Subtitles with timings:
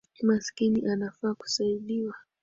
[0.23, 2.15] Maskini anafaa kusaidiwa